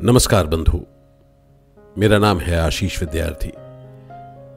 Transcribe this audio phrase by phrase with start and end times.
[0.00, 0.78] नमस्कार बंधु।
[1.98, 3.48] मेरा नाम है आशीष विद्यार्थी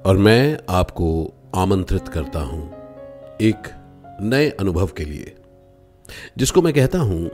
[0.10, 1.10] और मैं आपको
[1.56, 2.64] आमंत्रित करता हूँ
[3.42, 3.68] एक
[4.22, 5.36] नए अनुभव के लिए,
[6.38, 7.30] जिसको मैं कहता हूँ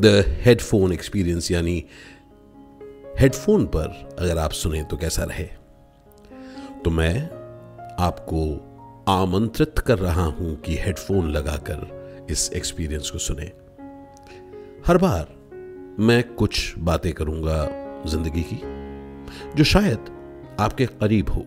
[0.00, 1.84] द हेडफोन एक्सपीरियंस यानी
[3.18, 5.48] हेडफोन पर अगर आप सुने तो कैसा रहे।
[6.84, 7.14] तो मैं
[8.00, 8.44] आपको
[9.12, 13.52] आमंत्रित कर रहा हूँ कि हेडफोन लगाकर इस एक्सपीरियंस को सुने।
[14.86, 15.39] हर बार
[15.98, 17.56] मैं कुछ बातें करूँगा
[18.06, 18.60] ज़िंदगी की,
[19.56, 20.10] जो शायद
[20.60, 21.40] आपके करीब हो।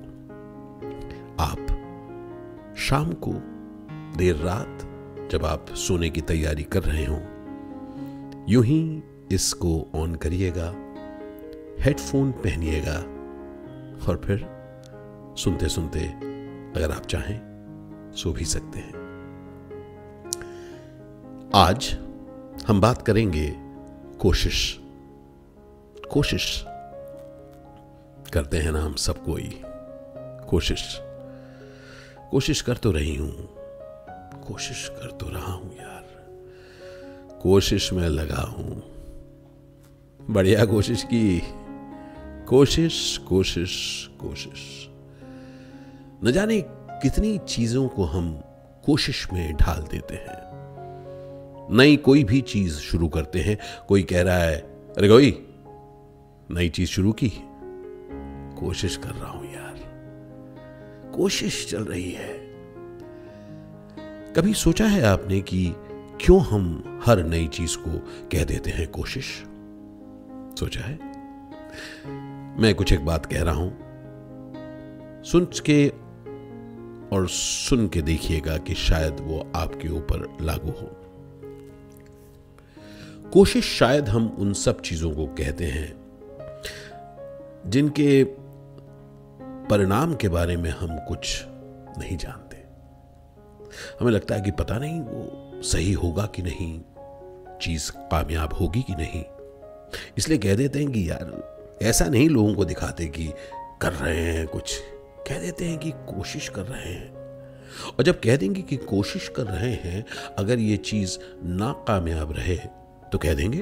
[1.40, 3.34] आप शाम को
[4.17, 4.90] देर रात
[5.31, 7.20] जब आप सोने की तैयारी कर रहे हो,
[8.50, 10.73] यूँ ही इसको ऑन करिएगा
[11.80, 12.98] हेडफोन पहनिएगा
[14.08, 14.45] और फिर
[15.38, 16.00] सुनते सुनते
[16.75, 17.39] अगर आप चाहें,
[18.16, 19.02] सो भी सकते हैं।
[21.55, 21.98] आज
[22.67, 23.62] हम बात करेंगे
[24.23, 24.80] कोशिश।
[26.12, 26.66] कोशिश
[28.34, 29.61] करते हैं ना हम सब कोई।
[30.50, 31.00] कोशिश।
[32.31, 33.50] कोशिश कर तो रही हूँ।
[34.47, 36.03] कोशिश कर तो रहा हूँ यार।
[37.42, 38.84] कोशिश में लगा हूँ।
[40.30, 41.42] बढ़िया कोशिश की।
[42.47, 44.90] कोशिश कोशिश कोशिश।
[46.23, 48.44] न जाने कितनी चीज़ों को हम
[48.86, 50.53] कोशिश में ढाल देते हैं।
[51.72, 54.58] नई कोई भी चीज़ शुरू करते हैं। कोई कह रहा है,
[54.97, 55.47] अरे गोई
[56.52, 57.31] नई चीज़ शुरू की
[58.59, 59.73] कोशिश कर रहा हूँ यार।
[61.16, 62.53] कोशिश चल रही है।
[64.34, 65.73] कभी सोचा है आपने कि
[66.22, 68.00] क्यों हम हर नई चीज़ को
[68.31, 69.25] कह देते हैं कोशिश?
[70.59, 71.00] सोचा है?
[72.61, 73.78] मैं कुछ एक बात कह रहा हूँ।
[75.23, 75.89] सुन के
[77.16, 81.03] और सुन के देखिएगा कि शायद वो आपके ऊपर लागू हो।
[83.34, 85.94] कोशिश शायद हम उन सब चीज़ों को कहते हैं,
[87.66, 88.23] जिनके
[89.70, 91.44] परिणाम के बारे में हम कुछ
[91.98, 92.57] नहीं जानते।
[94.00, 96.81] हमें लगता है कि पता नहीं वो सही होगा कि नहीं,
[97.57, 99.24] चीज़ कामयाब होगी कि नहीं।
[100.18, 103.34] इसलिए कह देते हैं कि यार, ऐसा नहीं लोगों को दिखाते कि
[103.81, 104.80] कर रहे हैं कुछ।
[105.28, 107.13] कह देते हैं कि कोशिश कर रहे हैं।
[107.90, 110.06] और जब कह देंगे कि कोशिश कर रहे हैं,
[110.38, 112.82] अगर ये चीज़ नाकामयाब रहे
[113.13, 113.62] तो कह देंगे,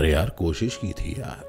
[0.00, 1.44] अरे यार, कोशिश की थी यार।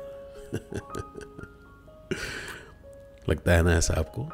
[3.30, 4.30] लगता है ना ऐसा आपको?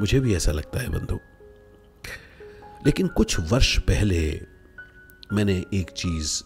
[0.00, 1.18] मुझे भी ऐसा लगता है बंधु।
[2.86, 4.40] लेकिन कुछ वर्ष पहले
[5.32, 6.42] मैंने एक चीज़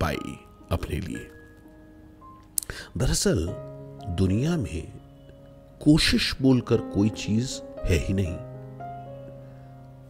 [0.00, 0.38] पाई
[0.72, 1.30] अपने लिए।
[2.96, 3.46] दरअसल,
[4.08, 4.92] दुनिया में
[5.80, 8.36] कोशिश बोलकर कोई चीज़ है ही नहीं।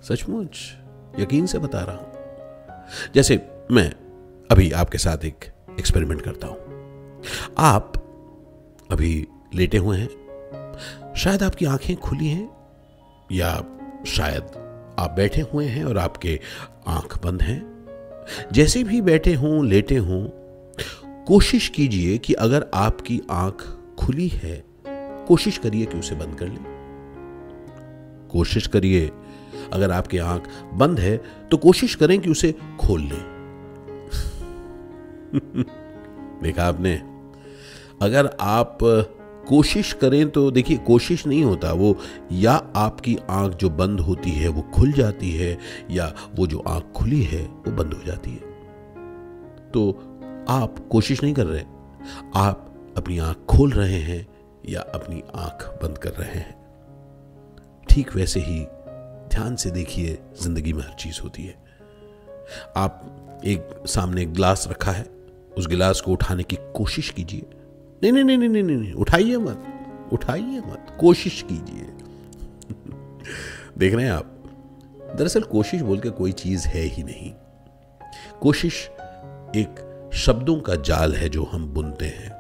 [0.03, 0.77] सचमुच,
[1.19, 2.13] यकीन से बता रहा हूँ।
[3.15, 4.04] जैसे मैं
[4.51, 5.45] अभी आपके साथ एक
[5.79, 7.23] एक्सपेरिमेंट करता हूँ।
[7.59, 7.93] आप
[8.93, 12.49] अभी लेटे हुए हैं। शायद आपकी आँखें खुली हैं,
[13.33, 13.53] या
[14.07, 14.43] शायद
[14.99, 16.41] आप बैठे हुए हैं और आपके
[16.87, 17.63] आँख बंद हैं।
[18.53, 20.25] जैसे भी बैठे हों, लेटे हों,
[21.25, 23.67] कोशिश कीजिए कि अगर आपकी आँख
[23.99, 24.65] खुली है,
[25.29, 26.65] कोशिश करिए कि उसे बंद कर लें।
[28.33, 29.11] कोशिश करिए,
[29.73, 31.17] अगर आपकी आँख बंद है
[31.51, 33.34] तो कोशिश करें कि उसे खोल लें।
[36.43, 36.95] देखा आपने?
[38.03, 38.79] अगर आप
[39.49, 41.99] कोशिश करें तो देखिए, कोशिश नहीं होता। वो
[42.33, 45.59] या आपकी आँख जो बंद होती है, वो खुल जाती है,
[45.91, 48.37] या वो जो आँख खुली है, वो बंद हो जाती है।
[49.71, 49.91] तो
[50.49, 51.63] आप कोशिश नहीं कर रहे।
[52.35, 54.27] आप अपनी आँख खोल रहे हैं
[54.69, 56.65] या अपनी आँख बंद कर रहे हैं।
[57.91, 58.61] ठीक वैसे ही
[59.29, 61.65] ध्यान से देखिए, ज़िंदगी में हर चीज़ होती है।
[62.77, 63.01] आप
[63.45, 65.14] एक सामने ग्लास रखा है
[65.59, 67.47] उस गिलास को उठाने की कोशिश कीजिए।
[68.03, 69.67] नहीं नहीं नहीं नहीं नहीं नहीं, उठाइए मत
[70.13, 71.85] उठाइए मत, कोशिश कीजिए।
[73.79, 74.25] देख रहे हैं आप,
[75.19, 77.33] दरअसल कोशिश बोल के कोई चीज़ है ही नहीं।
[78.41, 78.91] कोशिश
[79.57, 82.31] एक शब्दों का जाल है जो हम बुनते हैं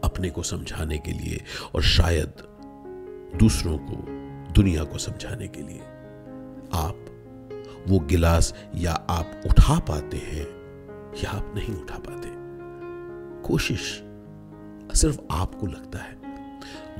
[0.00, 1.40] अपने को समझाने के लिए
[1.74, 2.32] और शायद
[3.36, 3.96] दूसरों को,
[4.52, 5.80] दुनिया को समझाने के लिए।
[6.72, 7.06] आप
[7.88, 10.55] वो गिलास या आप उठा पाते हैं
[11.24, 12.28] या आप नहीं उठा पाते।
[13.48, 13.80] कोशिश
[14.98, 16.16] सिर्फ़ आपको लगता है।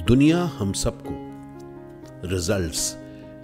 [0.04, 1.14] दुनिया हम सबको
[2.28, 2.96] रिजल्ट्स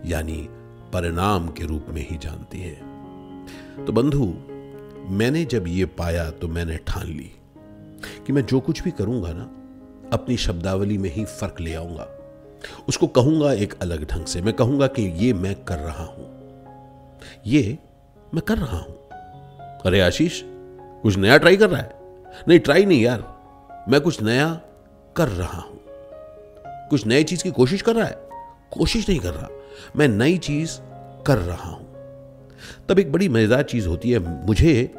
[0.07, 0.49] यानी
[0.93, 2.75] परिणाम के रूप में ही जानती है।
[3.87, 4.25] तो बंधु,
[5.15, 7.31] मैंने जब ये पाया तो मैंने ठान ली
[8.27, 9.43] कि मैं जो कुछ भी करूँगा ना,
[10.13, 12.09] अपनी शब्दावली में ही फ़र्क ले आऊँगा।
[12.89, 16.31] उसको कहूँगा एक अलग ढंग से। मैं कहूँगा कि ये मैं कर रहा हूँ।
[17.47, 17.79] ये
[18.35, 18.95] मैं कर रहा हूँ।
[19.87, 20.43] अरे आशीष
[21.03, 21.97] कुछ नया ट्राई कर रहा है?
[22.49, 23.43] नहीं, ट्राई नहीं यार।
[23.89, 24.61] मैं कुछ नया
[25.17, 25.81] कर रहा हूँ।
[26.67, 28.29] कुछ नई चीज़ की कोशिश कर रहा है?
[28.71, 29.49] कोशिश नहीं कर रहा।
[29.97, 30.79] मैं नई चीज़
[31.27, 31.93] कर रहा हूँ।
[32.89, 34.95] तब एक बड़ी मज़ेदार चीज़ होती है। मुझे,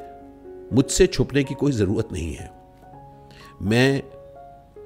[0.74, 2.52] मुझसे छुपने की कोई ज़रूरत नहीं है।
[3.62, 4.04] मैं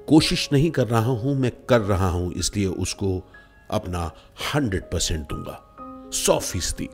[0.08, 3.22] कोशिश नहीं कर रहा हूँ, मैं कर रहा हूँ, इसलिए उसको
[3.70, 4.12] अपना
[4.54, 5.76] हंड्रेड परसेंट दूँगा।
[6.12, 6.88] सौ फ़ीसदी।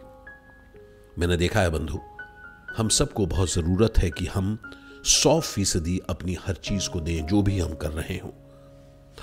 [1.19, 2.01] मैंने देखा है बंधु।
[2.77, 4.59] हम सबको बहुत ज़रूरत है कि हम
[5.05, 8.31] सौ फ़ीसदी अपनी हर चीज़ को दें, जो भी हम कर रहे हों।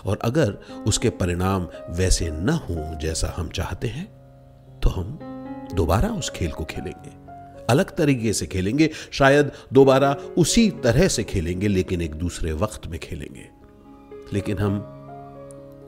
[0.06, 0.52] और अगर
[0.88, 4.06] उसके परिणाम वैसे न हो जैसा हम चाहते हैं
[4.80, 5.20] तो हम
[5.74, 7.12] दोबारा उस खेल को खेलेंगे।
[7.70, 13.00] अलग तरीके से खेलेंगे, शायद दोबारा उसी तरह से खेलेंगे, लेकिन एक दूसरे वक्त में
[13.00, 13.50] खेलेंगे।
[14.34, 14.84] लेकिन हम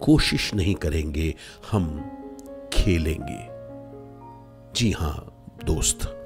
[0.01, 1.35] कोशिश नहीं करेंगे,
[1.71, 2.11] हम
[2.73, 3.47] खेलेंगे।
[4.73, 6.19] जी हाँ, दोस्त।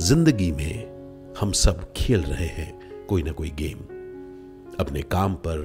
[0.00, 3.78] ज़िंदगी में हम सब खेल रहे हैं कोई ना कोई गेम।
[4.80, 5.62] अपने काम पर,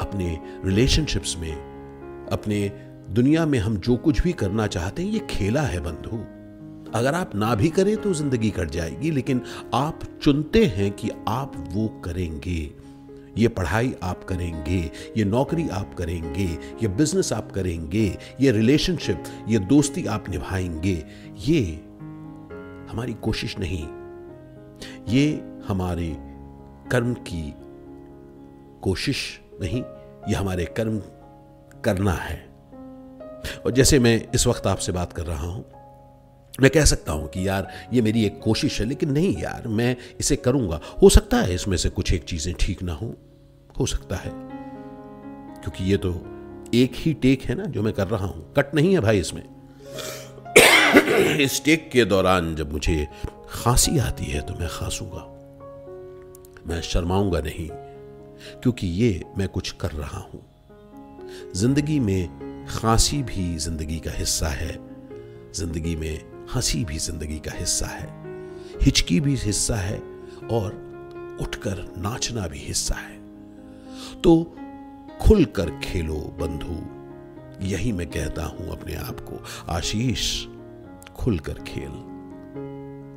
[0.00, 1.52] अपने रिलेशनशिप्स में,
[2.32, 2.68] अपने
[3.10, 6.16] दुनिया में हम जो कुछ भी करना चाहते हैं, ये खेला है बंधु।
[6.98, 9.42] अगर आप ना भी करें तो ज़िंदगी कट जाएगी, लेकिन
[9.74, 12.70] आप चुनते हैं कि आप वो करेंगे।
[13.38, 16.48] ये पढ़ाई आप करेंगे, ये नौकरी आप करेंगे,
[16.82, 21.04] ये बिज़नेस आप करेंगे, ये रिलेशनशिप ये दोस्ती आप निभाएँगे,
[21.48, 21.89] ये
[22.90, 23.86] हमारी कोशिश नहीं।
[25.08, 25.26] ये
[25.68, 26.08] हमारे
[26.90, 27.42] कर्म की
[28.82, 29.82] कोशिश नहीं,
[30.28, 30.98] ये हमारे कर्म
[31.84, 32.38] करना है।
[33.66, 35.64] और जैसे मैं इस वक्त आपसे बात कर रहा हूँ,
[36.54, 39.96] मैं कह सकता हूँ कि यार, ये मेरी एक कोशिश है, लेकिन नहीं यार, मैं
[40.20, 43.14] इसे करूँगा। हो सकता है इसमें से कुछ एक चीज़ें ठीक ना हो।
[43.78, 44.30] हो सकता है,
[45.62, 46.12] क्योंकि ये तो
[46.74, 49.42] एक ही टेक है ना, जो मैं कर रहा हूँ। कट नहीं है भाई इसमें।
[51.20, 53.06] इस टेक के दौरान जब मुझे
[53.50, 55.26] खांसी आती है तो मैं खांसूँगा।
[56.66, 57.68] मैं शर्माऊँगा नहीं,
[58.62, 60.42] क्योंकि ये मैं कुछ कर रहा हूँ।
[61.54, 64.78] ज़िंदगी में खांसी भी ज़िंदगी का हिस्सा है।
[65.54, 68.08] ज़िंदगी में हँसी भी ज़िंदगी का हिस्सा है।
[68.82, 69.98] हिचकी भी हिस्सा है
[70.50, 70.72] और
[71.40, 73.18] उठकर नाचना भी हिस्सा है।
[74.22, 74.42] तो
[75.22, 79.42] खुलकर खेलो बंधु, यही मैं कहता हूँ अपने आप को।
[79.72, 80.46] आशीष।
[81.20, 81.90] खुलकर खेल।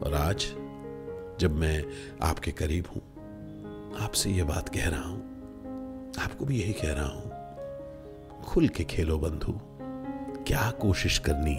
[0.03, 0.45] और आज,
[1.39, 1.83] जब मैं
[2.21, 3.01] आपके करीब हूँ,
[4.01, 5.19] आपसे यह बात कह रहा हूँ,
[6.23, 9.53] आपको भी यही कह रहा हूँ, खुल के खेलो बंधु,
[10.47, 11.57] क्या कोशिश करनी?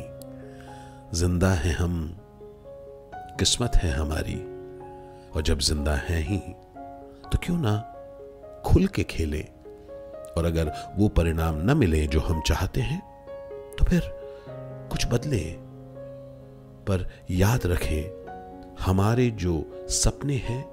[1.19, 2.17] ज़िंदा है हम,
[3.39, 4.39] किस्मत है हमारी,
[5.31, 6.39] और जब ज़िंदा है ही
[7.33, 7.77] तो क्यों ना
[8.67, 9.43] खुल के खेले?
[10.37, 13.03] और अगर वो परिणाम न मिले जो हम चाहते हैं
[13.79, 14.03] तो फिर
[14.93, 15.64] कुछ बदले।
[16.89, 18.25] पर याद रखें,
[18.81, 20.65] हमारे जो सपने हैं,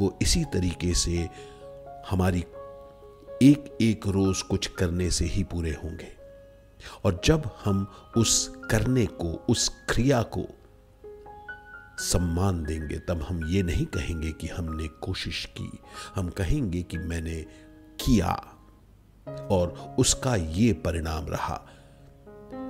[0.00, 1.28] वो इसी तरीके से
[2.10, 2.40] हमारी
[3.42, 6.24] एक एक रोज कुछ करने से ही पूरे होंगे।
[7.04, 10.46] और जब हम उस करने को, उस क्रिया को
[11.98, 15.78] सम्मान देंगे, तब हम ये नहीं कहेंगे कि हमने कोशिश की।
[16.14, 17.46] हम कहेंगे कि मैंने
[18.04, 18.32] किया
[19.28, 21.66] और उसका ये परिणाम रहा।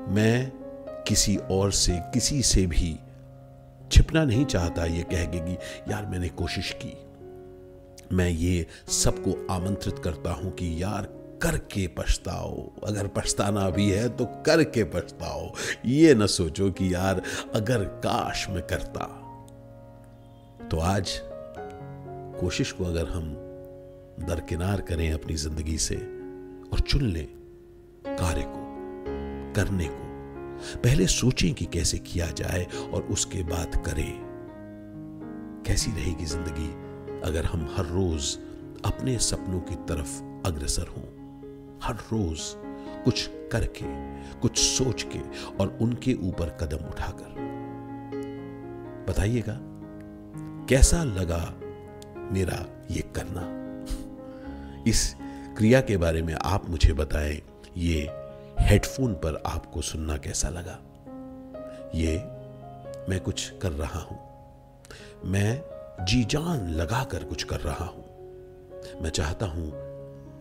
[0.09, 0.64] मैं
[1.09, 2.99] किसी और से, किसी से भी
[3.93, 5.57] छिपना नहीं चाहता, ये कहेंगे कि
[5.93, 6.97] यार मैंने कोशिश की।
[8.13, 11.09] मैं ये सबको आमंत्रित करता हूँ कि यार
[11.43, 15.53] करके पछताओ। अगर पछताना भी है तो करके पछताओ।
[15.87, 17.23] ये ना सोचो कि यार
[17.55, 19.07] अगर काश में करता।
[20.69, 21.19] तो आज
[22.41, 23.33] कोशिश को अगर हम
[24.27, 25.97] दरकिनार करें अपनी ज़िंदगी से
[26.73, 27.27] और चुन लें
[28.07, 28.63] कार्य को,
[29.55, 30.04] करने को
[30.77, 34.13] पहले सोचें कि कैसे किया जाए और उसके बाद करें।
[35.67, 36.69] कैसी रहेगी ज़िंदगी
[37.21, 38.39] अगर हम हर रोज
[38.85, 41.05] अपने सपनों की तरफ़ अग्रसर हों?
[41.83, 42.41] हर रोज
[43.05, 43.85] कुछ करके,
[44.41, 45.19] कुछ सोच के
[45.57, 47.35] और उनके ऊपर कदम उठाकर।
[49.09, 49.59] बताइएगा,
[50.69, 51.55] कैसा लगा
[52.33, 53.43] मेरा ये करना?
[54.87, 55.17] इस
[55.57, 57.41] क्रिया के बारे में आप मुझे बताएँ,
[57.77, 58.07] ये
[58.65, 60.79] हेडफोन पर आपको सुनना कैसा लगा?
[61.95, 62.17] ये
[63.09, 64.19] मैं कुछ कर रहा हूँ।
[65.25, 68.05] मैं जी जान लगाकर कुछ कर रहा हूँ।
[69.03, 69.71] मैं चाहता हूँ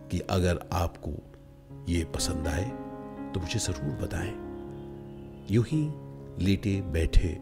[0.08, 1.10] कि अगर आपको
[1.88, 2.64] ये पसंद आए
[3.34, 4.32] तो मुझे ज़रूर बताएँ।
[5.50, 5.82] यूँ ही
[6.44, 7.34] लेटे बैठे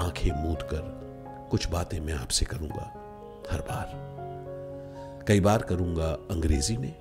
[0.00, 2.90] आँखें मूद कर कुछ बातें मैं आपसे करूँगा
[3.52, 6.94] हर बार। कई बार करूँगा अंग्रेज़ी में,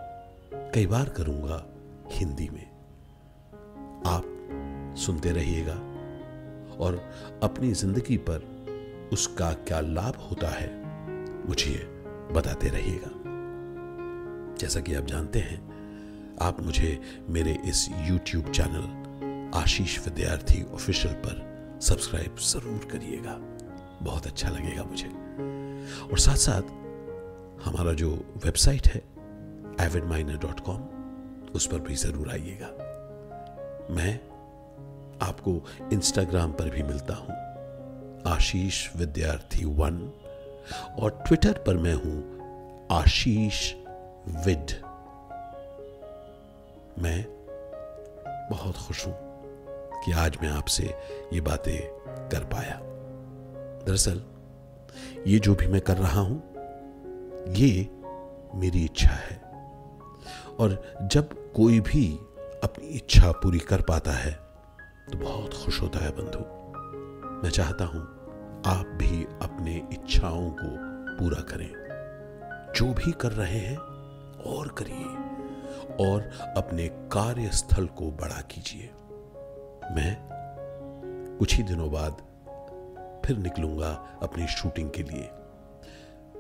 [0.73, 1.65] कई बार करूँगा
[2.11, 2.72] हिंदी में।
[4.05, 5.73] आप सुनते रहिएगा
[6.75, 6.95] और
[7.43, 8.51] अपनी ज़िंदगी पर
[9.13, 10.69] उसका क्या लाभ होता है,
[11.47, 11.73] मुझे
[12.31, 13.11] बताते रहिएगा।
[14.59, 15.57] जैसा कि आप जानते हैं,
[16.41, 23.37] आप मुझे मेरे इस YouTube चैनल आशीष विद्यार्थी ऑफिशियल पर सब्सक्राइब ज़रूर करिएगा।
[24.01, 25.07] बहुत अच्छा लगेगा मुझे।
[26.11, 26.71] और साथ साथ
[27.65, 28.09] हमारा जो
[28.45, 29.01] वेबसाइट है
[29.81, 32.67] एविड डॉट कॉम उस पर भी ज़रूर आइएगा।
[33.89, 34.19] मैं
[35.21, 37.43] आपको इंस्टाग्राम पर भी मिलता हूँ।
[38.33, 40.11] आशीष विद्यार्थी वन
[40.99, 42.33] और ट्विटर पर मैं हूँ
[42.91, 43.73] आशीष
[44.45, 44.67] विद।
[46.99, 47.25] मैं
[48.51, 49.15] बहुत खुश हूँ
[50.05, 50.95] कि आज मैं आपसे
[51.33, 51.87] ये बातें
[52.29, 52.79] कर पाया।
[53.87, 54.23] दरअसल,
[55.27, 56.53] ये जो भी मैं कर रहा हूँ,
[57.53, 57.89] ये
[58.55, 59.43] मेरी इच्छा है।
[60.59, 62.19] और जब कोई भी
[62.63, 64.31] अपनी इच्छा पूरी कर पाता है
[65.11, 66.39] तो बहुत खुश होता है बंधु।
[67.43, 68.01] मैं चाहता हूँ
[68.65, 70.67] आप भी अपने इच्छाओं को
[71.17, 71.69] पूरा करें।
[72.75, 73.77] जो भी कर रहे हैं,
[74.45, 75.05] और करिए,
[76.05, 78.89] और अपने कार्यस्थल को बड़ा कीजिए।
[79.95, 80.17] मैं
[81.39, 82.21] कुछ ही दिनों बाद
[83.25, 85.29] फिर निकलूँगा अपनी शूटिंग के लिए।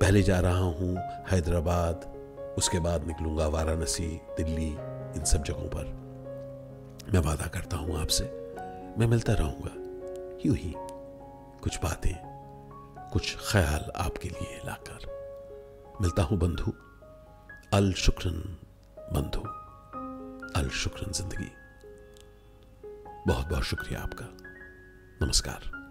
[0.01, 0.95] पहले जा रहा हूँ
[1.31, 2.05] हैदराबाद,
[2.57, 4.69] उसके बाद निकलूँगा वाराणसी, दिल्ली,
[5.17, 6.02] इन सब जगहों पर।
[7.11, 8.23] मैं वादा करता हूँ आपसे।
[8.99, 9.71] मैं मिलता रहूँगा।
[10.45, 10.73] यूँ ही
[11.61, 12.13] कुछ बातें,
[13.09, 15.11] कुछ ख्याल आपके लिए लाकर।
[16.01, 16.73] मिलता हूँ बंधु।
[17.73, 18.57] अल शुक्रन
[19.13, 19.41] बंधु।
[20.59, 21.51] अल शुक्रन ज़िंदगी।
[23.27, 24.25] बहुत बहुत शुक्रिया आपका।
[25.25, 25.82] नमस्कार।